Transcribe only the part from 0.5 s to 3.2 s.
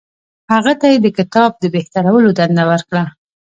هغه ته یې د کتاب د بهترولو دنده ورکړه.